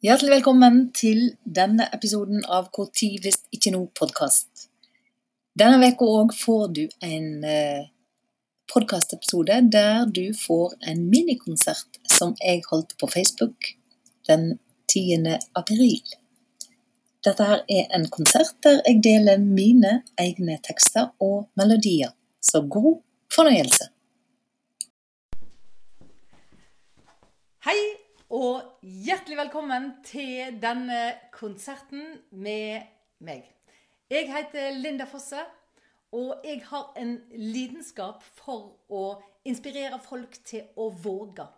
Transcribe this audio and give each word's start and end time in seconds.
Hjertelig 0.00 0.30
velkommen 0.32 0.76
til 0.96 1.18
denne 1.44 1.84
episoden 1.92 2.40
av 2.48 2.70
Hvor 2.72 2.86
tid 2.96 3.18
hvis 3.20 3.36
ikke 3.52 3.74
noe 3.74 3.90
podkast. 3.92 4.70
Denne 5.52 5.76
uka 5.76 6.08
òg 6.08 6.32
får 6.32 6.62
du 6.78 6.80
en 7.04 7.44
eh, 7.44 7.90
podkastepisode 8.72 9.58
der 9.68 10.08
du 10.08 10.32
får 10.32 10.72
en 10.88 11.04
minikonsert 11.12 12.00
som 12.16 12.32
jeg 12.40 12.64
holdt 12.70 12.96
på 12.96 13.10
Facebook 13.12 13.74
den 14.24 14.56
10. 14.88 15.36
april. 15.60 16.00
Dette 17.20 17.52
her 17.52 17.68
er 17.68 17.92
en 17.92 18.08
konsert 18.08 18.56
der 18.64 18.80
jeg 18.80 19.04
deler 19.04 19.36
mine 19.36 19.98
egne 20.16 20.62
tekster 20.64 21.12
og 21.20 21.50
melodier. 21.60 22.16
Så 22.40 22.64
god 22.64 23.02
fornøyelse. 23.36 23.92
Hei 27.68 27.99
og 28.30 28.62
hjertelig 28.86 29.40
velkommen 29.40 29.88
til 30.06 30.54
denne 30.62 30.98
konserten 31.34 32.12
med 32.30 32.84
meg. 33.26 33.42
Jeg 34.06 34.28
heter 34.30 34.76
Linda 34.78 35.06
Fosse, 35.10 35.40
og 36.14 36.44
jeg 36.46 36.60
har 36.68 36.92
en 37.00 37.16
lidenskap 37.34 38.22
for 38.38 38.76
å 38.86 39.02
inspirere 39.42 39.98
folk 40.04 40.38
til 40.46 40.68
å 40.78 40.92
våge. 40.94 41.48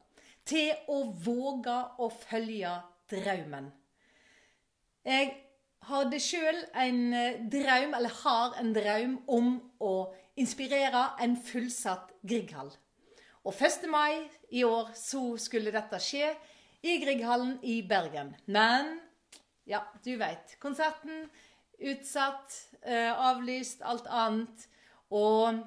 Til 0.48 0.72
å 0.88 1.02
våge 1.12 1.76
å 2.00 2.08
følge 2.08 2.72
drømmen. 3.12 3.68
Jeg 5.04 5.28
hadde 5.90 6.22
sjøl 6.24 6.62
en 6.72 7.02
drøm, 7.52 7.92
eller 7.98 8.16
har 8.22 8.56
en 8.62 8.72
drøm, 8.72 9.18
om 9.28 9.58
å 9.76 9.92
inspirere 10.40 11.10
en 11.20 11.36
fullsatt 11.36 12.16
Grieghall. 12.24 12.72
Og 13.44 13.52
1. 13.58 13.84
mai 13.90 14.22
i 14.54 14.64
år 14.64 14.92
så 14.96 15.34
skulle 15.36 15.74
dette 15.74 16.00
skje 16.00 16.32
i 16.82 16.98
Grieghallen 16.98 17.58
i 17.62 17.82
Bergen. 17.82 18.34
Men 18.44 19.00
ja, 19.64 19.84
du 20.04 20.16
veit. 20.16 20.56
Konserten 20.58 21.28
utsatt, 21.78 22.68
eh, 22.82 23.12
avlyst, 23.28 23.82
alt 23.82 24.06
annet. 24.06 24.68
Og 25.10 25.62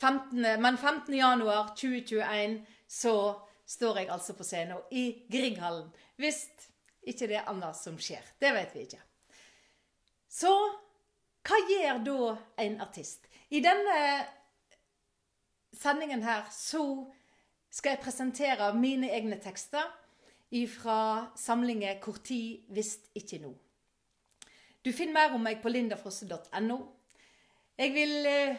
15, 0.00 0.60
men 0.60 0.76
15. 0.76 1.14
januar 1.14 1.74
2021 1.76 2.60
så 2.88 3.16
står 3.66 3.98
jeg 3.98 4.10
altså 4.12 4.36
på 4.36 4.44
scenen 4.44 4.82
i 4.90 5.24
Grieghallen. 5.32 5.88
Hvis 6.16 6.46
ikke 7.04 7.28
det 7.28 7.40
er 7.40 7.50
annet 7.50 7.76
som 7.76 7.96
skjer. 8.00 8.24
Det 8.40 8.52
vet 8.54 8.74
vi 8.74 8.86
ikke. 8.86 9.00
Så 10.28 10.52
hva 11.44 11.58
gjør 11.68 12.00
da 12.04 12.36
en 12.64 12.80
artist? 12.80 13.26
I 13.52 13.60
denne 13.64 13.98
sendingen 15.76 16.22
her 16.24 16.46
så 16.52 16.84
skal 17.74 17.96
jeg 17.96 18.04
presentere 18.04 18.70
mine 18.78 19.10
egne 19.10 19.40
tekster 19.42 19.90
fra 20.70 21.26
samlingen 21.36 21.98
'Hvor 21.98 22.18
tid 22.24 22.62
visst 22.68 23.10
ikke 23.14 23.38
nå'. 23.38 23.54
Du 24.84 24.92
finner 24.92 25.14
mer 25.14 25.34
om 25.34 25.40
meg 25.40 25.62
på 25.62 25.68
lindafrosse.no. 25.68 26.78
Jeg 27.78 27.92
vil 27.94 28.26
eh, 28.26 28.56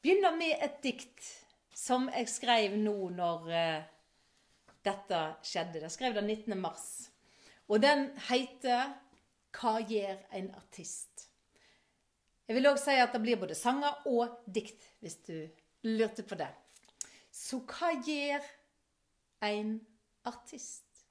begynne 0.00 0.30
med 0.38 0.62
et 0.62 0.82
dikt 0.82 1.20
som 1.74 2.08
jeg 2.08 2.28
skrev 2.28 2.76
nå 2.78 3.10
når 3.10 3.50
eh, 3.50 3.82
dette 4.84 5.20
skjedde. 5.42 5.82
Jeg 5.82 5.90
skrev 5.90 6.14
den 6.14 6.24
19. 6.24 6.56
mars. 6.60 7.10
Og 7.68 7.82
den 7.82 8.10
heter 8.30 8.94
'Hva 9.52 9.80
gjør 9.84 10.16
en 10.32 10.54
artist'? 10.54 11.28
Jeg 12.48 12.56
vil 12.56 12.66
òg 12.66 12.78
si 12.78 12.90
at 12.90 13.12
det 13.12 13.22
blir 13.22 13.36
både 13.36 13.54
sanger 13.54 14.06
og 14.06 14.40
dikt, 14.54 14.82
hvis 15.00 15.16
du 15.16 15.48
lurte 15.82 16.22
på 16.22 16.34
det. 16.34 16.48
Så 17.44 17.58
hva 17.68 17.90
gjør 18.06 18.44
en 19.44 19.74
artist? 20.24 21.02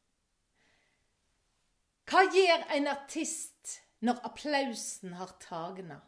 Hva 2.10 2.24
gjør 2.34 2.64
en 2.74 2.90
artist 2.90 3.76
når 4.02 4.24
applausen 4.30 5.14
har 5.20 5.36
tagna? 5.44 6.00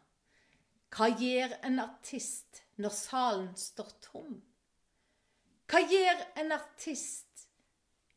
Hva 0.90 1.08
gjør 1.20 1.54
en 1.68 1.78
artist 1.84 2.64
når 2.82 2.96
salen 2.98 3.52
står 3.60 3.94
tom? 4.08 4.40
Hva 5.70 5.84
gjør 5.94 6.26
en 6.42 6.52
artist 6.58 7.46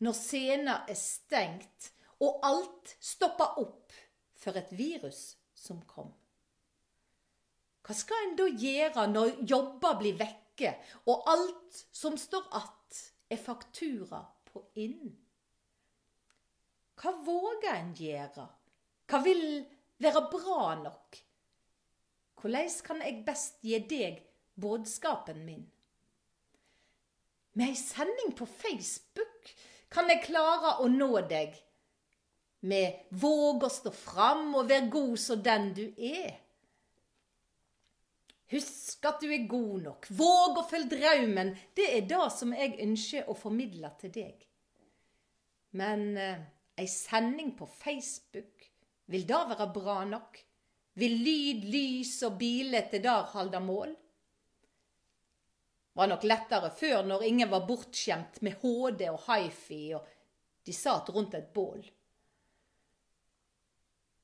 når 0.01 0.17
scenen 0.17 0.73
er 0.73 0.97
stengt 0.97 1.91
og 2.25 2.41
alt 2.49 2.95
stopper 3.03 3.61
opp 3.61 3.93
for 4.33 4.57
et 4.57 4.73
virus 4.73 5.35
som 5.53 5.85
kom? 5.85 6.09
Hva 7.85 8.01
skal 8.01 8.25
en 8.25 8.37
da 8.39 8.49
gjøre 8.49 9.09
når 9.13 9.43
jobber 9.49 10.01
blir 10.01 10.17
vekk? 10.17 10.48
Vekke, 10.59 10.75
og 11.05 11.23
alt 11.29 11.87
som 11.91 12.17
står 12.17 12.43
att, 12.51 13.13
er 13.29 13.37
faktura 13.37 14.25
på 14.43 14.63
inn. 14.73 15.17
Hva 16.97 17.11
våger 17.23 17.75
en 17.75 17.93
gjøre? 17.93 18.47
Hva 19.07 19.19
vil 19.23 19.65
være 20.01 20.23
bra 20.31 20.75
nok? 20.81 21.19
Hvordan 22.41 22.69
kan 22.83 23.01
jeg 23.01 23.25
best 23.25 23.61
gi 23.61 23.79
deg 23.79 24.23
budskapen 24.55 25.45
min? 25.45 25.67
Med 27.53 27.69
ei 27.69 27.75
sending 27.75 28.33
på 28.33 28.45
Facebook 28.45 29.53
kan 29.91 30.09
jeg 30.09 30.25
klare 30.25 30.79
å 30.81 30.87
nå 30.89 31.21
deg. 31.29 31.53
Med 32.61 33.07
våg 33.11 33.63
å 33.63 33.69
stå 33.69 33.91
fram 33.91 34.55
og 34.55 34.69
være 34.69 34.89
god 34.89 35.17
som 35.19 35.43
den 35.43 35.73
du 35.73 35.85
er. 35.95 36.39
Husk 38.49 39.05
at 39.05 39.21
du 39.21 39.29
er 39.29 39.45
god 39.49 39.81
nok. 39.85 40.07
Våg 40.17 40.57
å 40.57 40.65
følge 40.65 40.97
drømmen. 40.97 41.51
Det 41.77 41.85
er 41.97 42.07
det 42.09 42.25
som 42.33 42.53
jeg 42.55 42.79
ønsker 42.81 43.29
å 43.29 43.37
formidle 43.37 43.91
til 44.01 44.13
deg. 44.15 44.45
Men 45.77 46.05
eh, 46.17 46.45
ei 46.81 46.87
sending 46.89 47.53
på 47.57 47.67
Facebook, 47.69 48.65
vil 49.09 49.25
det 49.29 49.41
være 49.51 49.69
bra 49.73 49.99
nok? 50.09 50.39
Vil 50.99 51.15
lyd, 51.21 51.67
lys 51.69 52.15
og 52.27 52.39
biler 52.41 52.89
til 52.89 53.03
der 53.05 53.29
halde 53.35 53.61
mål? 53.61 53.93
Var 55.99 56.09
nok 56.09 56.25
lettere 56.25 56.71
før, 56.73 57.03
når 57.05 57.25
ingen 57.27 57.51
var 57.51 57.67
bortskjemt 57.67 58.41
med 58.45 58.57
HD 58.61 59.05
og 59.11 59.21
hifi, 59.27 59.83
og 59.97 60.09
de 60.65 60.75
satt 60.75 61.09
rundt 61.13 61.37
et 61.37 61.49
bål. 61.53 61.83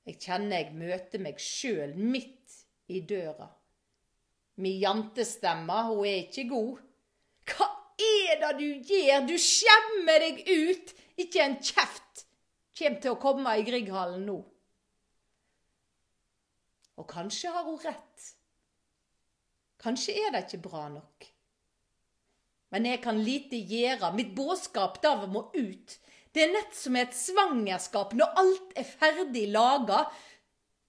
Jeg 0.05 0.19
kjenner 0.21 0.61
jeg 0.61 0.75
møter 0.77 1.21
meg 1.21 1.39
sjøl 1.41 1.95
midt 1.97 2.59
i 2.93 3.01
døra. 3.05 3.47
Mi 4.61 4.77
jantestemme, 4.79 5.81
hun 5.89 6.05
er 6.07 6.21
ikke 6.23 6.47
god. 6.49 6.77
Hva 7.49 7.67
er 8.01 8.39
det 8.41 8.53
du 8.59 8.67
gjør? 8.89 9.25
Du 9.27 9.35
skjemmer 9.41 10.23
deg 10.23 10.43
ut! 10.47 10.95
Ikke 11.15 11.43
en 11.43 11.59
kjeft 11.63 12.25
kjem 12.75 12.97
til 12.99 13.13
å 13.13 13.19
komme 13.21 13.53
i 13.55 13.63
Grieghallen 13.67 14.25
nå. 14.27 14.39
Og 16.99 17.07
kanskje 17.07 17.51
har 17.51 17.63
hun 17.67 17.79
rett. 17.83 18.27
Kanskje 19.83 20.15
er 20.19 20.33
det 20.33 20.45
ikke 20.45 20.63
bra 20.65 20.87
nok. 20.91 21.27
Men 22.73 22.87
jeg 22.89 23.01
kan 23.03 23.19
lite 23.21 23.59
gjøre. 23.59 24.11
Mitt 24.15 24.33
budskap 24.35 24.99
da 25.03 25.15
må 25.27 25.45
ut. 25.55 25.97
Det 26.35 26.43
er 26.43 26.51
nett 26.51 26.73
som 26.75 26.95
et 26.99 27.15
svangerskap. 27.15 28.15
Når 28.17 28.39
alt 28.41 28.73
er 28.75 28.87
ferdig 28.87 29.45
laga, 29.53 30.05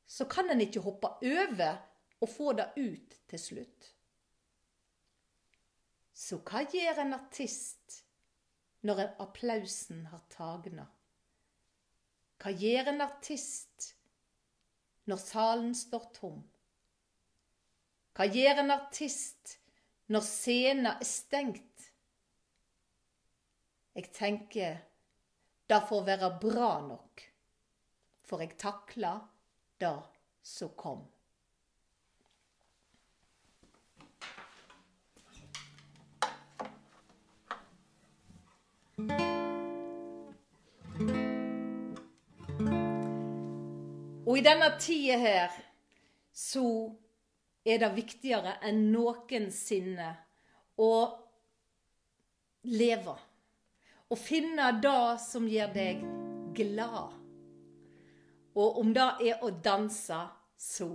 så 0.07 0.27
kan 0.31 0.51
en 0.51 0.63
ikke 0.63 0.83
hoppe 0.83 1.13
over 1.23 1.77
og 2.21 2.31
få 2.31 2.53
det 2.57 2.71
ut 2.77 3.17
til 3.29 3.41
slutt. 3.41 3.93
Så 6.17 6.39
hva 6.49 6.63
gjør 6.73 7.03
en 7.03 7.17
artist 7.17 8.01
når 8.87 9.03
applausen 9.21 10.07
har 10.09 10.23
tagna? 10.33 10.87
Hva 12.41 12.53
gjør 12.53 12.93
en 12.93 13.05
artist 13.05 13.93
når 15.11 15.21
salen 15.23 15.75
står 15.77 16.09
tom? 16.17 16.41
Hva 18.17 18.27
gjør 18.33 18.63
en 18.63 18.73
artist 18.73 19.59
når 20.13 20.25
scenen 20.25 20.89
er 20.95 21.05
stengt? 21.05 21.91
Jeg 23.97 24.13
tenker 24.17 24.79
det 25.67 25.83
får 25.89 26.05
være 26.07 26.29
bra 26.41 26.71
nok, 26.85 27.23
for 28.25 28.41
jeg 28.45 28.57
takla 28.61 29.17
det 29.81 29.97
som 30.47 30.73
kom. 30.79 31.03
Og 44.27 44.39
i 44.39 44.45
denne 44.45 44.71
tida 44.81 45.19
her 45.21 45.59
så 46.33 46.65
er 47.67 47.83
det 47.83 47.91
viktigere 47.97 48.57
enn 48.65 48.87
noensinne 48.95 50.09
å 50.81 50.93
leve. 52.73 53.17
Å 54.09 54.17
finne 54.17 54.71
det 54.81 55.21
som 55.25 55.49
gjør 55.51 55.73
deg 55.75 56.03
glad. 56.57 57.13
Og 58.57 58.81
om 58.81 58.95
det 58.97 59.11
er 59.29 59.45
å 59.45 59.51
danse, 59.51 60.21
så 60.57 60.89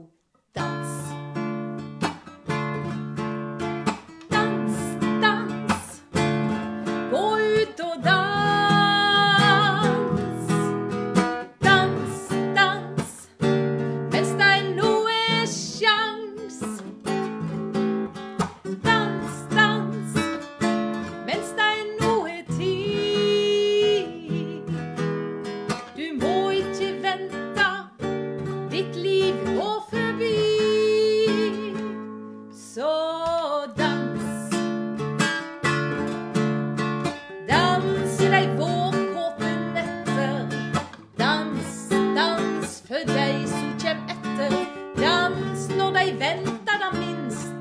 når 45.93 45.99
de 45.99 46.11
venter 46.19 46.77
det 46.83 46.99
minst. 46.99 47.53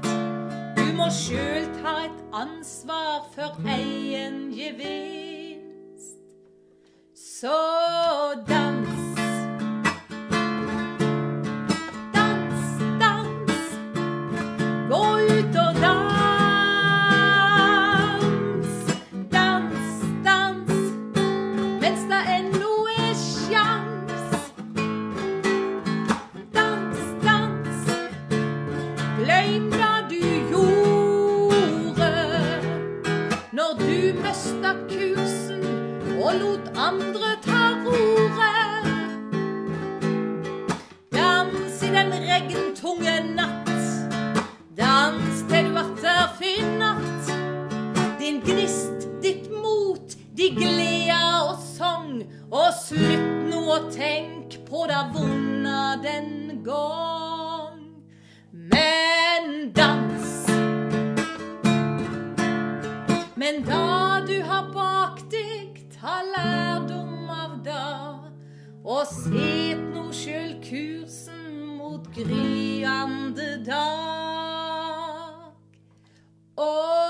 Du 0.77 0.97
må 0.97 1.07
sjøl 1.11 1.67
ta 1.83 1.95
et 2.07 2.21
ansvar 2.33 3.27
for 3.35 3.57
egen 3.67 4.53
gevinst. 4.55 6.17
Sådan. 7.15 8.80
Og 36.31 36.37
lot 36.39 36.79
andre 36.79 37.31
ta 37.43 37.63
roret. 37.85 38.87
Dans 41.13 41.83
i 41.83 41.89
den 41.97 42.13
regntunge 42.13 43.15
natt. 43.35 43.71
Dans 44.79 45.43
til 45.51 45.71
du 45.71 45.79
atter 45.83 46.29
finnatt. 46.39 47.33
Din 48.21 48.39
gnist, 48.47 49.09
ditt 49.23 49.51
mot, 49.51 50.15
de 50.37 50.53
gleda 50.55 51.23
og 51.49 51.59
sang. 51.65 52.23
Og 52.51 52.69
slutt 52.79 53.51
nå 53.51 53.65
å 53.75 53.81
tenk 53.91 54.61
på 54.71 54.87
det 54.91 55.03
vonde 55.17 55.83
den 56.07 56.63
gang. 56.63 57.83
Men 58.53 59.73
dans. 59.75 60.47
Men 63.35 63.65
da 63.67 64.20
Og 68.91 69.07
set 69.07 69.83
nå 69.95 70.09
sjøl 70.11 70.57
kursen 70.65 71.61
mot 71.79 72.09
gryande 72.11 73.51
dag. 73.63 75.45
Og 76.59 77.10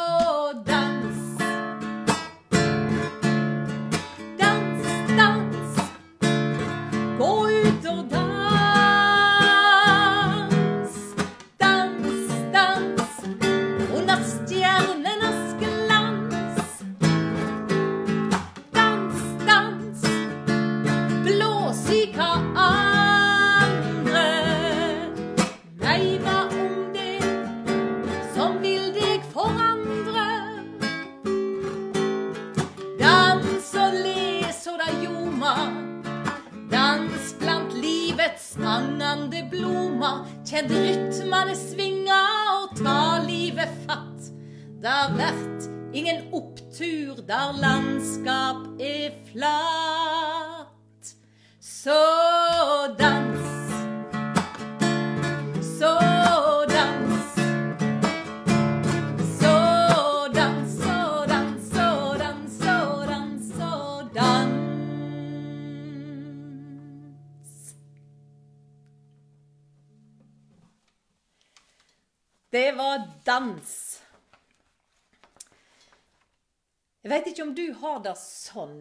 Det 72.50 72.73
var 72.73 73.02
dans. 73.25 74.02
Jeg 77.00 77.11
veit 77.12 77.29
ikke 77.31 77.44
om 77.47 77.52
du 77.55 77.69
har 77.79 78.00
det 78.02 78.17
sånn. 78.19 78.81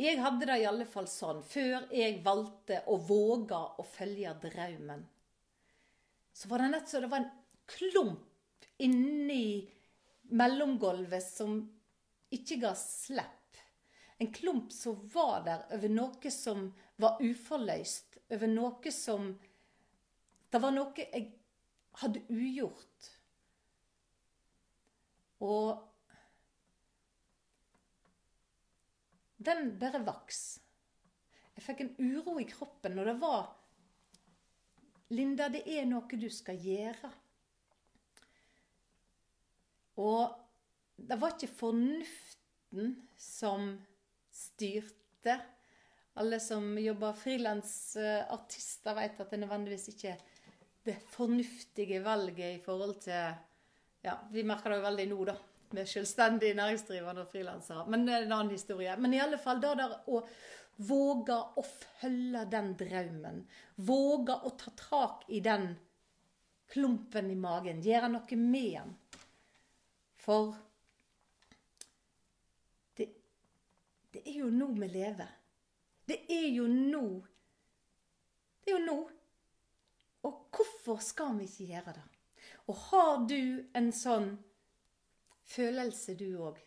Jeg 0.00 0.16
hadde 0.20 0.48
det 0.48 0.56
i 0.62 0.68
alle 0.68 0.86
fall 0.88 1.08
sånn 1.08 1.42
før 1.44 1.90
jeg 1.92 2.22
valgte 2.24 2.78
å 2.88 2.96
våge 3.04 3.58
å 3.76 3.84
følge 3.84 4.32
drømmen. 4.46 5.02
Så 6.32 6.48
var 6.48 6.64
det 6.64 6.70
nett 6.72 6.88
så 6.88 7.02
det 7.04 7.10
var 7.12 7.26
en 7.26 7.30
klump 7.68 8.64
inni 8.80 9.68
mellomgulvet 10.32 11.24
som 11.24 11.58
ikke 12.32 12.62
ga 12.64 12.72
slipp. 12.80 13.60
En 14.16 14.32
klump 14.32 14.72
som 14.72 15.04
var 15.12 15.44
der 15.44 15.68
over 15.76 15.92
noe 15.92 16.32
som 16.32 16.70
var 16.96 17.20
uforløst. 17.20 18.16
Over 18.32 18.48
noe 18.48 18.92
som 18.92 19.34
Det 20.56 20.62
var 20.64 20.72
noe 20.72 20.96
jeg 20.96 21.26
hadde 22.00 22.20
ugjort. 22.32 23.08
Og 25.44 25.82
den 29.36 29.74
bare 29.76 30.00
vaks. 30.06 30.38
Jeg 31.58 31.64
fikk 31.66 31.82
en 31.84 31.90
uro 32.00 32.38
i 32.40 32.46
kroppen 32.48 32.96
når 32.96 33.10
det 33.10 33.14
var 33.20 33.42
Linda, 35.12 35.50
det 35.52 35.60
er 35.68 35.84
noe 35.90 36.18
du 36.18 36.24
skal 36.32 36.56
gjøre. 36.56 37.10
Og 40.00 40.40
det 40.96 41.20
var 41.20 41.36
ikke 41.36 41.52
fornuften 41.52 42.96
som 43.20 43.74
styrte. 44.32 45.36
Alle 46.16 46.40
som 46.40 46.72
jobber 46.80 47.12
frilansartister, 47.20 48.96
vet 48.96 49.20
at 49.20 49.36
det 49.36 49.42
nødvendigvis 49.44 49.90
ikke 49.92 50.16
er 50.16 50.26
det 50.86 50.96
fornuftige 51.10 52.00
valget 52.04 52.58
i 52.58 52.62
forhold 52.64 53.00
til 53.06 53.34
Ja, 54.06 54.20
vi 54.30 54.44
merker 54.46 54.70
det 54.70 54.76
jo 54.78 54.84
veldig 54.84 55.06
nå, 55.10 55.24
da. 55.26 55.34
Med 55.74 55.88
selvstendig 55.90 56.52
næringsdrivende 56.54 57.24
og 57.24 57.30
frilansere. 57.32 57.82
Men 57.90 58.04
det 58.06 58.14
er 58.14 58.26
en 58.26 58.34
annen 58.36 58.52
historie. 58.54 58.92
Men 59.02 59.16
i 59.16 59.18
alle 59.18 59.38
fall 59.42 59.58
da 59.62 59.72
der 59.74 59.96
å 60.06 60.20
våge 60.86 61.38
å 61.58 61.64
følge 61.66 62.44
den 62.52 62.70
drømmen. 62.78 63.40
Våge 63.88 64.36
å 64.46 64.52
ta 64.60 64.70
tak 64.78 65.24
i 65.34 65.40
den 65.42 65.72
klumpen 66.70 67.32
i 67.32 67.38
magen. 67.40 67.82
Gjøre 67.82 68.12
noe 68.12 68.38
med 68.38 68.70
den. 68.76 68.94
For 70.22 70.54
det, 72.98 73.08
det 74.14 74.22
er 74.22 74.38
jo 74.44 74.52
nå 74.54 74.70
vi 74.78 74.92
lever. 74.94 75.34
Det 76.06 76.22
er 76.30 76.48
jo 76.54 76.70
nå. 76.70 77.06
Det 78.62 78.70
er 78.70 78.78
jo 78.78 78.84
nå. 78.86 79.00
Hvorfor 80.86 81.02
skal 81.02 81.38
vi 81.38 81.44
ikke 81.44 81.64
gjøre 81.66 81.92
det? 81.96 82.02
Og 82.70 82.76
har 82.76 83.24
du 83.26 83.40
en 83.74 83.88
sånn 83.90 84.28
følelse, 85.50 86.14
du 86.14 86.28
òg? 86.46 86.60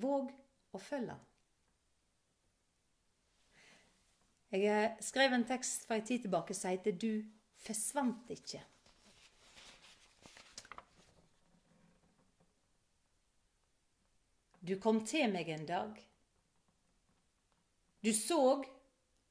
Våg 0.00 0.30
å 0.72 0.80
følge. 0.80 1.16
Jeg 4.54 4.94
skrev 5.04 5.36
en 5.36 5.44
tekst 5.44 5.84
for 5.84 5.98
en 5.98 6.06
tid 6.08 6.24
tilbake 6.24 6.56
som 6.56 6.70
heter 6.70 6.92
'Du 6.92 7.24
forsvant 7.66 8.30
ikke'. 8.30 8.62
Du 14.62 14.80
kom 14.80 15.04
til 15.04 15.32
meg 15.32 15.48
en 15.48 15.66
dag. 15.66 16.00
Du 18.00 18.12
så 18.12 18.64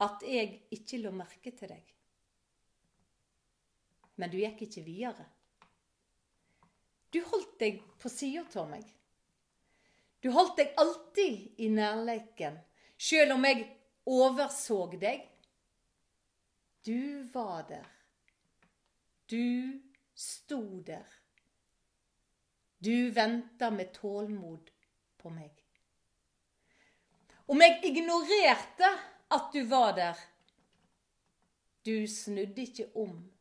at 0.04 0.26
jeg 0.28 0.60
ikke 0.76 1.00
lå 1.02 1.12
merke 1.16 1.54
til 1.56 1.72
deg. 1.72 1.94
Men 4.20 4.30
du 4.30 4.38
gikk 4.38 4.66
ikke 4.68 4.84
videre. 4.86 5.26
Du 7.14 7.22
holdt 7.30 7.58
deg 7.62 7.80
på 8.02 8.10
sida 8.10 8.46
av 8.62 8.70
meg. 8.72 8.86
Du 10.24 10.32
holdt 10.34 10.58
deg 10.62 10.78
alltid 10.80 11.60
i 11.62 11.68
nærleiken, 11.74 12.56
sjøl 12.98 13.36
om 13.36 13.44
jeg 13.46 13.66
overså 14.10 14.86
deg. 15.02 15.26
Du 16.84 17.28
var 17.34 17.66
der. 17.68 17.90
Du 19.28 19.80
sto 20.16 20.62
der. 20.88 21.20
Du 22.84 23.12
venta 23.16 23.70
med 23.72 23.94
tålmod 23.96 24.72
på 25.18 25.30
meg. 25.32 25.52
Om 27.48 27.62
jeg 27.64 27.80
ignorerte 27.92 28.90
at 29.34 29.54
du 29.54 29.64
var 29.70 29.94
der, 29.98 30.20
du 31.86 32.08
snudde 32.08 32.62
ikke 32.62 32.90
om. 32.96 33.34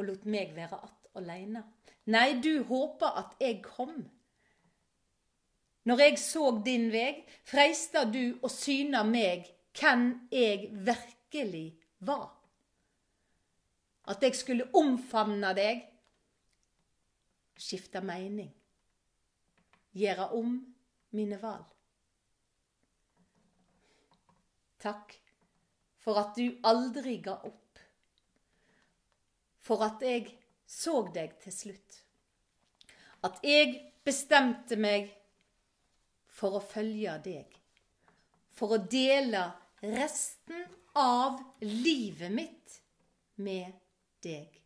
og 0.00 0.06
lot 0.08 0.24
meg 0.24 0.54
være 0.56 0.80
att 0.82 1.08
aleine. 1.14 1.64
Nei, 2.06 2.40
du 2.40 2.62
håpa 2.64 3.12
at 3.20 3.36
jeg 3.40 3.60
kom. 3.62 4.08
Når 5.84 6.00
jeg 6.00 6.18
så 6.18 6.50
din 6.64 6.88
veg, 6.92 7.24
freista 7.44 8.04
du 8.04 8.38
å 8.42 8.48
syne 8.52 9.02
meg 9.04 9.48
hvem 9.76 10.06
jeg 10.32 10.70
virkelig 10.86 11.66
var. 11.98 12.30
At 14.08 14.22
jeg 14.24 14.36
skulle 14.36 14.68
omfavne 14.76 15.52
deg, 15.56 15.84
skifte 17.60 18.00
mening, 18.00 18.50
gjøre 19.92 20.30
om 20.36 20.56
mine 21.16 21.38
valg. 21.42 21.68
Takk 24.80 25.16
for 26.00 26.20
at 26.20 26.36
du 26.36 26.46
aldri 26.66 27.18
ga 27.24 27.36
opp. 27.44 27.80
For 29.60 29.84
at 29.84 30.02
jeg 30.04 30.30
så 30.70 31.02
deg 31.12 31.36
til 31.42 31.54
slutt. 31.54 31.96
At 33.26 33.42
jeg 33.44 33.74
bestemte 34.06 34.78
meg 34.80 35.10
for 36.40 36.56
å 36.56 36.62
følge 36.64 37.18
deg. 37.24 37.58
For 38.56 38.76
å 38.76 38.80
dele 38.80 39.44
resten 39.84 40.64
av 41.00 41.40
livet 41.64 42.32
mitt 42.32 42.78
med 43.44 43.76
deg. 44.24 44.56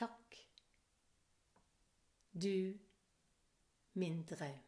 Takk, 0.00 0.40
du 2.32 2.54
min 3.98 4.24
drøm. 4.28 4.67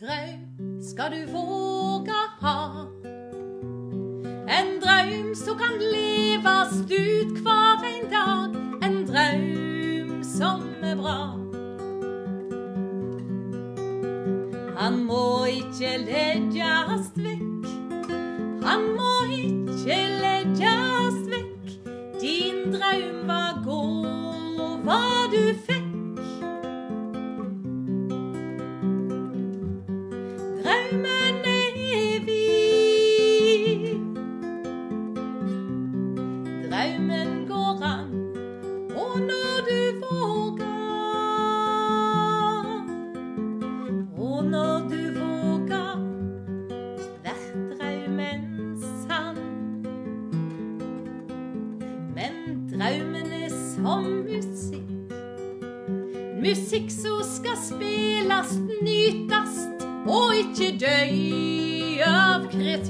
Drøm 0.00 0.82
skal 0.82 1.10
du 1.10 1.32
våge 1.32 2.12
ha. 2.40 2.84
En 4.58 4.68
drøm 4.82 5.34
som 5.34 5.58
kan 5.58 5.78
leves 5.80 6.74
ut 6.90 7.38
hver 7.42 7.84
en 7.92 8.10
dag. 8.10 8.60
En 8.88 9.06
drøm 9.08 10.22
som 10.22 10.60
er 10.82 10.96
bra. 10.96 11.20
Han 14.78 15.04
må 15.04 15.44
ikke 15.44 15.96
legges 16.04 17.10
vekk. 17.16 17.66
Han 18.66 18.80
må 18.98 19.14
ikke 19.32 19.86
legges 19.86 20.15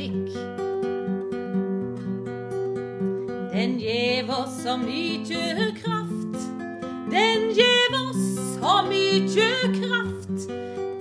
kritikk. 0.06 0.34
Den 3.52 3.78
gjev 3.78 4.30
oss 4.30 4.62
så 4.62 4.76
mykje 4.76 5.72
kraft. 5.82 6.38
Den 7.10 7.50
gjev 7.56 7.94
oss 8.08 8.25
så 8.54 8.82
mykje 8.88 9.50
kraft. 9.80 10.48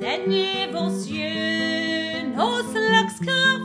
Den 0.02 0.32
gjev 0.32 0.76
oss 0.76 1.08
gjennom 1.10 2.62
slags 2.72 3.20
kraft. 3.20 3.65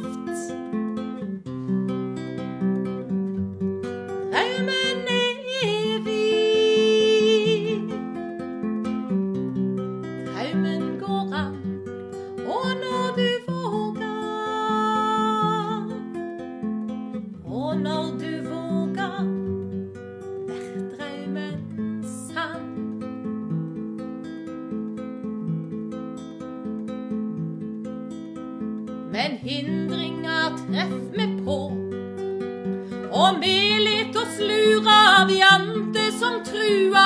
Og 33.31 33.37
vi 33.39 33.79
let 33.79 34.17
oss 34.19 34.41
lure 34.43 34.95
av 35.21 35.29
jante 35.31 36.09
som 36.19 36.41
trua. 36.43 37.05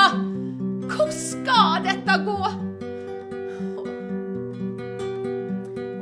Hvor 0.89 1.11
skal 1.13 1.83
dette 1.85 2.15
gå? 2.25 2.37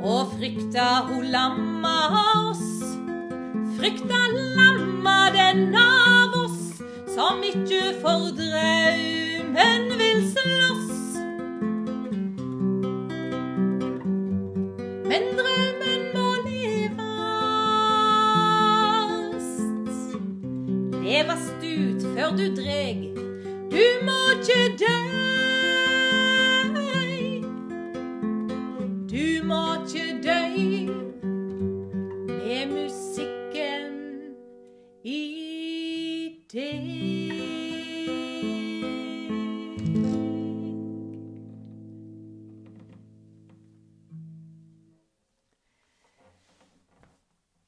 Og 0.00 0.32
frykta 0.38 0.86
ho 1.10 1.20
lamma 1.28 1.98
oss. 2.48 2.64
Frykta 3.76 4.22
lamma 4.56 5.18
den 5.36 5.76
av 5.76 6.40
oss 6.40 6.80
som 7.12 7.44
ikke 7.44 7.92
for 8.00 8.32
draumen 8.40 9.90
vil 10.00 10.24
slåss. 10.32 10.93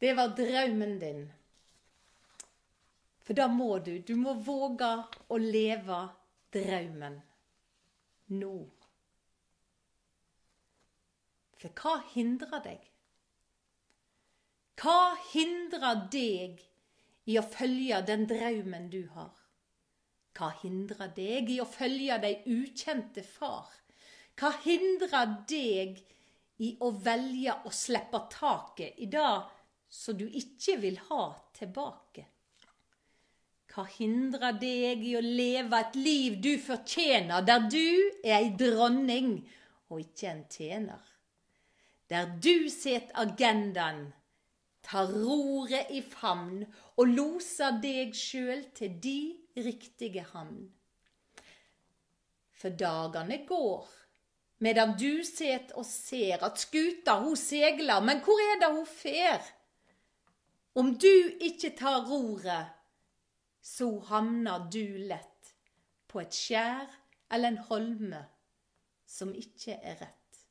Det 0.07 0.13
var 0.15 0.29
drømmen 0.39 0.99
din. 1.01 1.25
For 3.27 3.35
da 3.35 3.49
må 3.51 3.79
du. 3.83 3.97
Du 4.07 4.13
må 4.15 4.37
våge 4.47 4.91
å 5.35 5.39
leve 5.43 5.97
drømmen 6.55 7.17
nå. 8.39 8.59
For 11.59 11.75
hva 11.81 11.95
hindrer 12.13 12.63
deg? 12.69 12.85
Hva 14.79 15.17
hindrer 15.33 16.07
deg 16.15 16.63
i 17.27 17.41
å 17.43 17.45
følge 17.57 17.99
den 18.07 18.29
drømmen 18.31 18.87
du 18.95 19.01
har? 19.17 19.35
Hva 20.39 20.53
hindrer 20.63 21.11
deg 21.19 21.51
i 21.57 21.59
å 21.59 21.67
følge 21.67 22.21
de 22.29 22.33
ukjente 22.55 23.27
far? 23.27 23.75
Hva 24.39 24.55
hindrer 24.63 25.35
deg 25.51 25.99
i 26.63 26.73
å 26.79 26.95
velge 26.95 27.59
å 27.67 27.75
slippe 27.75 28.23
taket 28.39 29.03
i 29.03 29.11
det 29.11 29.29
som 29.97 30.17
du 30.19 30.27
ikke 30.29 30.77
vil 30.83 30.99
ha 31.09 31.23
tilbake? 31.57 32.27
Hva 33.73 33.85
hindrer 33.93 34.57
deg 34.61 35.03
i 35.05 35.17
å 35.19 35.25
leve 35.25 35.81
et 35.81 35.97
liv 36.01 36.37
du 36.41 36.55
fortjener, 36.63 37.45
der 37.45 37.67
du 37.69 37.89
er 38.25 38.39
ei 38.39 38.53
dronning 38.57 39.35
og 39.91 40.01
ikke 40.01 40.31
en 40.31 40.45
tjener? 40.53 41.03
Der 42.09 42.31
du 42.41 42.71
set 42.73 43.11
agendaen, 43.19 44.07
tar 44.87 45.11
roret 45.11 45.91
i 45.91 46.01
famn 46.07 46.63
og 46.95 47.11
loser 47.11 47.77
deg 47.83 48.15
sjøl 48.15 48.63
til 48.77 48.97
de 49.03 49.19
riktige 49.67 50.23
hamn. 50.31 50.69
For 52.57 52.73
dagane 52.73 53.43
går, 53.49 53.89
medan 54.65 54.95
du 54.97 55.25
set 55.27 55.75
og 55.77 55.85
ser 55.89 56.45
at 56.47 56.63
skuta 56.63 57.19
ho 57.25 57.35
segler, 57.37 58.01
men 58.01 58.23
hvor 58.25 58.41
er 58.41 58.63
det 58.63 58.71
ho 58.73 58.87
fer? 58.89 59.43
Om 60.77 60.93
du 61.01 61.37
ikke 61.41 61.71
tar 61.79 62.05
roret, 62.05 62.75
så 63.65 63.89
hamner 64.11 64.67
du 64.71 64.99
lett 65.09 65.55
på 66.07 66.21
et 66.21 66.37
skjær 66.37 66.85
eller 67.33 67.49
en 67.49 67.63
holme 67.71 68.21
som 69.09 69.33
ikke 69.35 69.79
er 69.81 69.97
rett. 70.03 70.43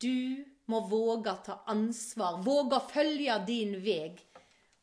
Du 0.00 0.46
må 0.70 0.80
våge 0.88 1.34
ta 1.44 1.58
ansvar, 1.68 2.38
våge 2.46 2.78
å 2.78 2.86
følge 2.92 3.36
din 3.48 3.74
veg 3.84 4.22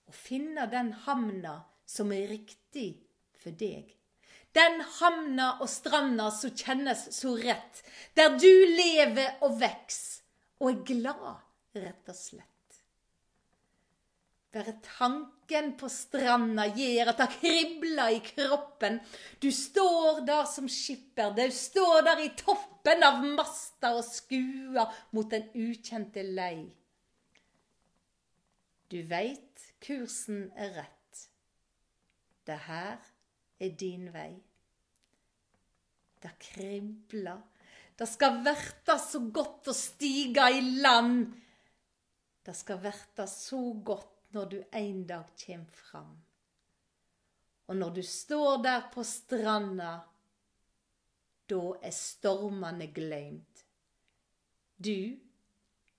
og 0.07 0.13
finne 0.13 0.67
den 0.69 0.91
hamna 1.07 1.55
som 1.87 2.11
er 2.13 2.27
riktig 2.29 2.89
for 3.39 3.55
deg. 3.55 3.87
Den 4.51 4.81
hamna 4.99 5.47
og 5.61 5.71
stranda 5.71 6.27
som 6.35 6.51
kjennes 6.51 7.07
så 7.15 7.33
rett, 7.39 7.81
der 8.19 8.35
du 8.35 8.51
lever 8.75 9.39
og 9.47 9.57
veks 9.63 10.03
og 10.59 10.71
er 10.73 10.85
glad, 10.91 11.41
rett 11.77 12.13
og 12.13 12.19
slett. 12.19 12.56
Bare 14.57 14.73
tanken 14.81 15.75
på 15.77 15.85
stranda 15.91 16.63
gjør 16.73 17.11
at 17.11 17.19
det 17.21 17.27
kribler 17.35 18.15
i 18.15 18.21
kroppen. 18.25 18.95
Du 19.37 19.51
står 19.53 20.23
der 20.25 20.47
som 20.49 20.65
skipper, 20.71 21.35
du 21.37 21.43
står 21.53 21.99
der 22.07 22.23
i 22.23 22.31
toppen 22.39 23.05
av 23.05 23.19
masta 23.21 23.91
og 23.99 24.01
skuer 24.07 24.95
mot 25.13 25.29
den 25.29 25.45
ukjente 25.53 26.25
lei. 26.25 26.65
Du 28.89 28.97
veit 29.05 29.67
kursen 29.83 30.47
er 30.57 30.73
rett. 30.79 31.21
Det 32.49 32.57
her 32.65 32.97
er 33.61 33.77
din 33.77 34.09
vei. 34.09 34.31
Det 36.17 36.33
kribler. 36.49 37.45
Det 37.93 38.09
skal 38.09 38.41
verta 38.41 38.97
så 38.97 39.21
godt 39.21 39.69
å 39.69 39.77
stige 39.85 40.49
i 40.49 40.65
land. 40.81 41.27
Det 42.41 42.57
skal 42.57 42.81
verta 42.81 43.29
så 43.29 43.61
godt 43.85 44.16
når 44.35 44.49
du 44.51 44.57
en 44.71 45.03
dag 45.07 45.29
kjem 45.39 45.65
fram. 45.71 46.15
Og 47.67 47.75
når 47.75 47.95
du 47.97 48.03
står 48.03 48.61
der 48.63 48.87
på 48.93 49.03
stranda, 49.03 49.93
da 51.47 51.61
er 51.83 51.95
stormene 51.95 52.89
gløymt. 52.95 53.63
Du 54.77 55.17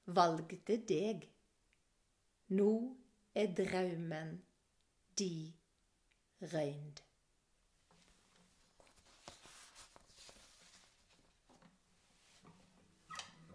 valgte 0.06 0.78
deg. 0.88 1.28
Nå 2.56 2.72
er 3.36 3.52
draumen 3.58 4.38
di 5.18 5.32
røynd. 6.52 7.02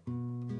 Du 0.06 0.53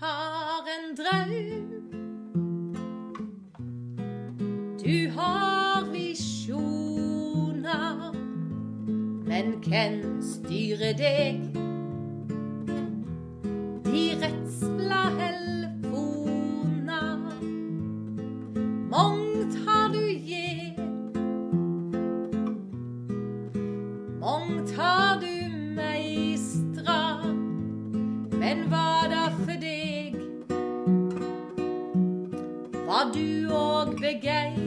har 0.00 0.62
en 0.76 0.96
drøm. 0.96 1.32
Du 4.84 5.10
har 5.10 5.84
visjoner. 5.92 7.36
Men 9.26 9.54
hvem 9.64 10.22
styrer 10.22 10.92
deg? 10.98 11.40
De 13.84 14.04
rettsla 14.22 15.02
helfoner. 15.18 15.35
Du 33.04 33.48
òg 33.52 33.98
begeistra? 34.00 34.65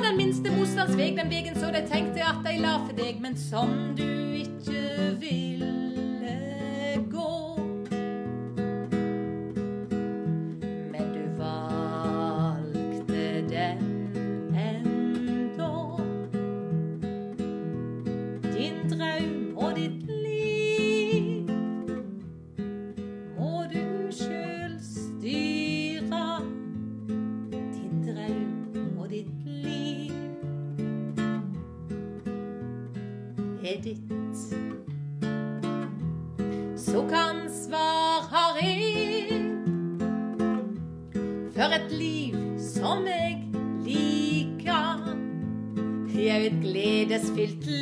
Den 0.00 0.16
minste 0.16 0.52
motstands 0.54 0.96
veg, 0.96 1.16
den 1.18 1.30
vegen 1.30 1.58
så 1.58 1.72
de 1.74 1.82
tenkte 1.90 2.24
at 2.24 2.40
de 2.46 2.56
la 2.62 2.78
for 2.86 2.96
deg, 2.96 3.20
men 3.20 3.36
som 3.36 3.92
du 3.98 4.08
ikke 4.40 5.16
ville 5.20 5.91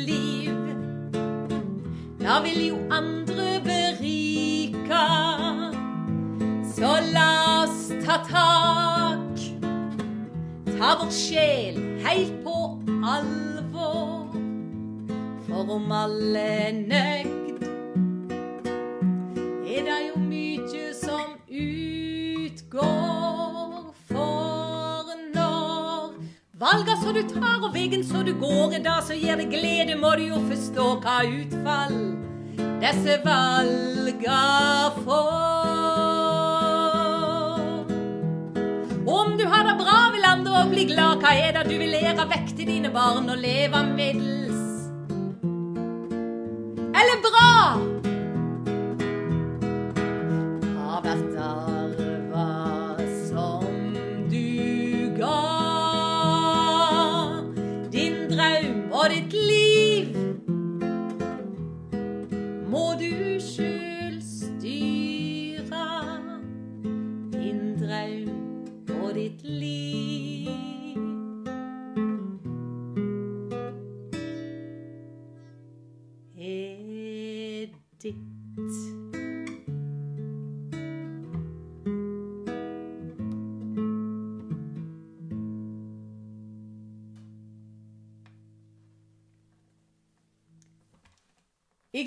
liv. 0.05 0.57
Da 2.21 2.41
vil 2.43 2.67
jo 2.67 2.77
andre 2.91 3.61
berika. 3.63 5.05
Så 6.75 6.91
la 7.13 7.63
oss 7.63 7.91
ta 8.05 8.17
tak. 8.29 9.37
Ta 10.77 10.95
vår 10.99 11.11
sjel 11.11 11.77
heilt 12.05 12.43
på 12.43 12.57
alvor. 13.03 14.31
For 15.47 15.75
om 15.77 15.91
alle 15.91 16.39
er 16.39 16.73
nøgd, 16.73 17.63
er 19.67 19.81
det 19.87 20.01
jo 20.09 20.19
mykje 20.19 20.93
som 21.03 21.37
utgår. 21.49 23.10
Valga 26.61 26.95
så 27.01 27.11
du 27.11 27.21
tar 27.25 27.63
og 27.65 27.73
veggen 27.73 28.03
så 28.05 28.21
du 28.25 28.33
går, 28.37 28.77
da 28.85 28.99
så 29.01 29.17
gir 29.17 29.39
det 29.39 29.49
glede, 29.49 29.95
må 29.97 30.13
du 30.17 30.27
jo 30.29 30.41
forstå 30.45 30.87
hva 31.01 31.21
utfall 31.25 31.95
disse 32.81 33.17
valga 33.25 34.41
får. 35.01 35.41
Om 39.11 39.37
du 39.39 39.45
har 39.49 39.65
det 39.65 39.77
bra, 39.81 39.97
vil 40.13 40.27
andre 40.29 40.59
og 40.61 40.73
bli 40.73 40.85
glad, 40.93 41.23
hva 41.23 41.33
er 41.33 41.57
det 41.57 41.65
du 41.71 41.77
vil 41.81 41.95
lære 41.97 42.27
vekk 42.29 42.53
til 42.53 42.69
dine 42.69 42.93
barn 42.93 43.29
og 43.29 43.41
leve 43.41 43.81
middels? 43.95 44.61
Eller 46.93 47.25
bra? 47.25 47.90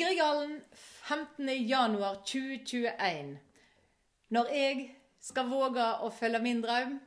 Grieghallen 0.05 0.59
15.1.2021, 1.09 3.39
når 4.29 4.51
jeg 4.53 4.93
skal 5.25 5.49
våge 5.49 5.81
å 6.05 6.13
følge 6.13 6.45
min 6.45 6.61
drøm, 6.61 7.01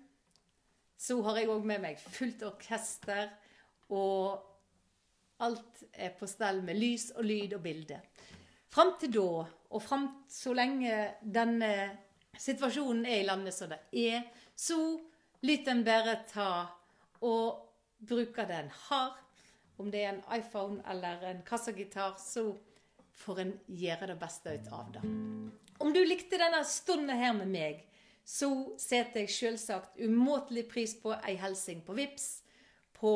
så 0.98 1.22
har 1.28 1.38
jeg 1.38 1.52
òg 1.54 1.62
med 1.70 1.78
meg 1.84 2.00
fullt 2.02 2.42
orkester, 2.48 3.30
og 3.94 4.42
alt 5.46 5.84
er 5.94 6.10
på 6.18 6.26
stell 6.26 6.66
med 6.66 6.74
lys 6.82 7.14
og 7.14 7.22
lyd 7.30 7.54
og 7.60 7.64
bilde. 7.68 8.02
Fram 8.74 8.98
til 8.98 9.14
da, 9.14 9.46
og 9.46 9.80
fram 9.86 10.26
så 10.34 10.58
lenge 10.58 11.22
denne 11.22 12.02
situasjonen 12.34 13.06
er 13.06 13.22
i 13.22 13.30
landet 13.30 13.54
som 13.54 13.70
det 13.76 13.82
er, 13.94 14.26
så 14.58 14.98
lyt 15.46 15.70
en 15.70 15.86
bare 15.86 16.26
ta 16.34 16.66
og 17.22 17.62
bruke 18.10 18.42
det 18.50 18.58
en 18.64 18.74
har. 18.88 19.14
Om 19.78 19.94
det 19.94 20.02
er 20.02 20.10
en 20.16 20.26
iPhone 20.34 20.82
eller 20.90 21.22
en 21.30 21.46
kassagitar, 21.46 22.18
så 22.18 22.58
får 23.18 23.40
en 23.44 23.60
gjøre 23.68 24.08
det 24.12 24.18
beste 24.22 24.54
ut 24.54 24.68
av 24.74 24.92
det. 24.96 25.02
Om 25.78 25.94
du 25.94 26.06
likte 26.06 26.38
denne 26.40 26.64
stunden 26.66 27.18
her 27.18 27.34
med 27.38 27.48
meg, 27.54 27.84
så 28.28 28.50
setter 28.82 29.20
jeg 29.24 29.32
selvsagt 29.32 30.00
umåtelig 30.04 30.68
pris 30.72 30.96
på 31.00 31.14
ei 31.18 31.36
hilsen 31.40 31.82
på 31.86 31.94
VIPS 31.98 32.28
på 32.98 33.14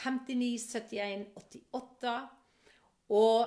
597188. 0.00 2.16
Og 3.16 3.46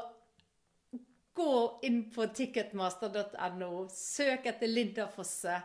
gå 1.39 1.55
inn 1.87 1.99
på 2.13 2.25
ticketmaster.no, 2.35 3.71
søk 3.91 4.45
etter 4.49 4.71
Linda 4.71 5.07
Fosse, 5.11 5.57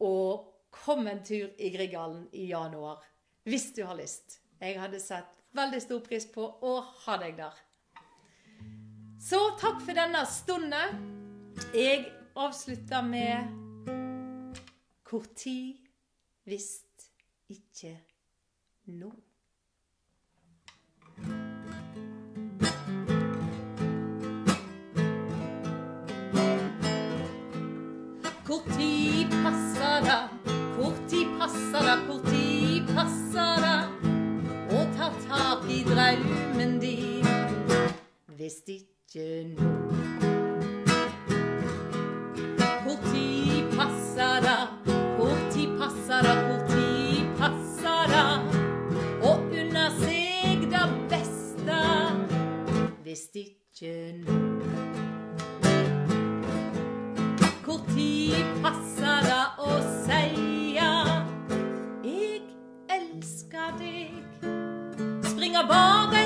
og 0.00 0.46
kom 0.72 1.06
en 1.10 1.22
tur 1.24 1.48
i 1.58 1.70
Grieghallen 1.74 2.28
i 2.32 2.50
januar 2.50 2.98
hvis 3.48 3.70
du 3.76 3.82
har 3.84 3.96
lyst. 3.98 4.40
Jeg 4.60 4.80
hadde 4.80 5.00
sett 5.02 5.30
veldig 5.56 5.80
stor 5.82 6.00
pris 6.04 6.26
på 6.30 6.44
å 6.44 6.80
ha 7.04 7.16
deg 7.20 7.36
der. 7.40 7.54
Så 9.20 9.38
takk 9.60 9.82
for 9.84 9.92
denne 9.92 10.22
stunden. 10.26 11.00
Jeg 11.74 12.06
avslutter 12.36 13.02
med 13.02 13.56
Hvor 15.10 15.24
tid 15.36 15.74
visst 16.44 17.10
ikke 17.48 17.98
nå. 18.86 19.10
Hvor 28.46 28.62
tid 28.76 29.34
passer 29.44 30.00
det? 30.06 30.22
Hvor 30.78 30.94
tid 31.10 31.26
passer 31.40 31.82
det? 31.88 31.98
Hvor 32.06 32.24
tid 32.30 32.94
passer 32.94 33.60
det? 33.66 33.80
Å 34.70 34.86
ta 34.96 35.10
tak 35.26 35.68
i 35.68 35.82
drømmen 35.84 36.78
din 36.80 37.28
hvis 38.40 38.62
ikke 38.72 38.99
nå. 39.18 39.70
Hvor 42.84 42.98
tid 43.12 43.64
passer 43.76 44.40
det? 44.46 44.60
Hvor 45.16 45.34
tid 45.50 45.68
passer 45.78 46.22
det? 46.22 46.36
Hvor 46.46 46.60
passer 47.40 48.12
det? 48.12 48.26
Å 49.26 49.34
unne 49.34 49.86
seg 49.98 50.68
det 50.70 50.86
beste 51.10 51.80
hvis 53.02 53.26
ikke 53.34 53.96
nå. 54.22 54.40
Passer 58.60 59.22
det 59.24 59.44
å 59.64 59.76
seia 60.04 60.90
Jeg 62.04 62.42
elsker 62.92 63.72
deg 63.80 64.44
Springer 65.32 65.64
barbeint 65.70 66.19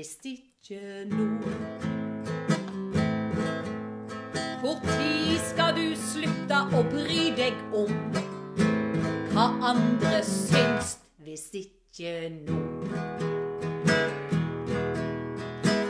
Hvis 0.00 0.16
ikke 0.24 1.04
nå 1.10 1.24
Hvor 4.60 4.78
tid 4.84 5.38
skal 5.50 5.74
du 5.76 5.82
slutte 6.00 6.60
å 6.72 6.80
bry 6.88 7.26
deg 7.36 7.58
om. 7.76 7.92
Hva 9.34 9.44
andre 9.72 10.22
syns 10.24 10.94
Hvis 11.20 11.44
ikke 11.60 12.14
nå 12.38 12.56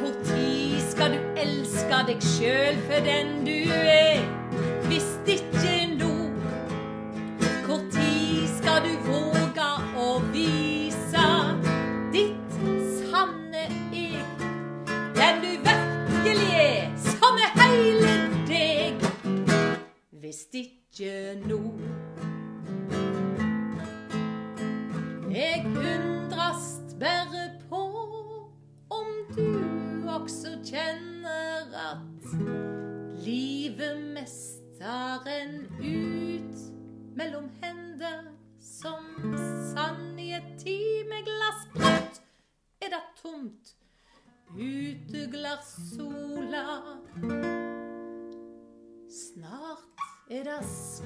hvor 0.01 0.19
tid 0.27 0.83
skal 0.91 1.15
du 1.15 1.41
elske 1.45 2.03
deg 2.11 2.31
sjøl 2.33 2.83
for 2.89 3.07
den 3.07 3.45
du 3.47 3.59
er, 3.71 4.40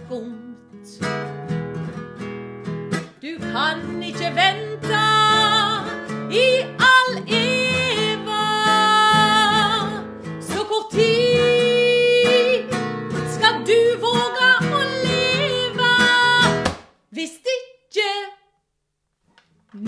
skumt. 0.07 0.89
Du 3.23 3.39
kan 3.53 4.03
ikke 4.03 4.31
vente 4.37 5.05
i 6.31 6.49
all 6.91 7.13
eva. 7.29 8.45
Så 10.41 10.65
hvor 10.69 10.91
tid 10.93 12.69
skal 13.37 13.63
du 13.69 13.79
våge 14.03 14.51
å 14.69 14.83
leve 15.07 15.95
hvis 17.17 17.39
ikke 17.57 18.11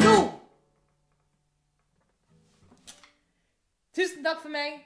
nå? 0.00 0.16
Tusen 3.96 4.24
takk 4.24 4.40
for 4.40 4.52
meg. 4.52 4.80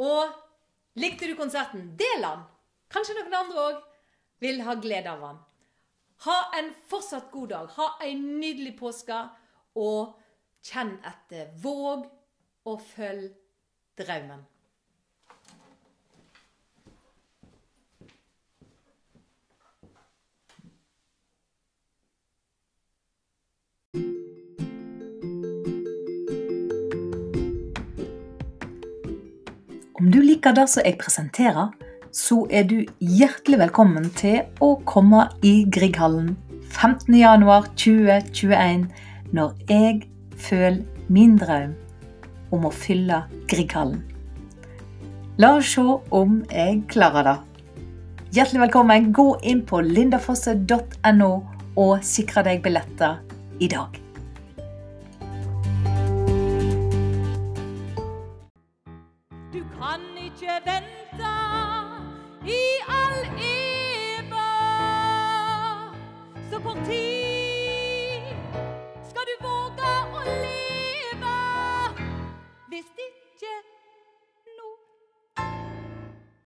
Og 0.00 0.32
likte 0.96 1.28
du 1.28 1.36
konserten? 1.36 1.92
Del 2.00 2.24
den. 2.24 2.48
Kanskje 2.90 3.14
noen 3.20 3.40
andre 3.44 3.68
òg 3.68 3.86
vil 4.40 4.62
ha 4.66 4.74
glede 4.80 5.12
av 5.12 5.20
den. 5.24 5.40
Ha 6.26 6.38
en 6.58 6.72
fortsatt 6.88 7.30
god 7.32 7.48
dag. 7.48 7.68
Ha 7.76 7.90
en 8.04 8.24
nydelig 8.40 8.76
påske. 8.80 9.18
Og 9.78 10.16
kjenn 10.66 10.96
etter. 11.06 11.52
Våg 11.62 12.08
og 12.68 12.80
følg 12.94 13.30
drømmen. 14.00 14.48
Om 30.00 30.06
du 30.08 30.16
liker 30.24 30.54
det 30.56 30.64
som 30.72 30.80
jeg 30.80 30.96
presenterer, 30.96 31.74
så 32.12 32.46
er 32.50 32.62
du 32.66 32.84
hjertelig 32.98 33.58
velkommen 33.60 34.10
til 34.18 34.40
å 34.62 34.76
komme 34.88 35.28
i 35.46 35.64
Grieghallen 35.70 36.36
15.1.2021 36.70 38.88
når 39.36 39.54
jeg 39.70 40.02
føler 40.34 40.82
min 41.10 41.38
drøm 41.38 41.74
om 42.54 42.64
å 42.66 42.70
fylle 42.74 43.22
Grieghallen. 43.50 44.02
La 45.40 45.56
oss 45.56 45.72
se 45.76 45.82
om 46.10 46.44
jeg 46.50 46.82
klarer 46.90 47.22
det. 47.26 47.38
Hjertelig 48.34 48.60
velkommen. 48.66 49.12
Gå 49.14 49.38
inn 49.46 49.62
på 49.66 49.80
lindafosse.no 49.86 51.32
og 51.80 52.04
sikre 52.06 52.42
deg 52.46 52.62
billetter 52.62 53.16
i 53.62 53.68
dag. 53.70 54.09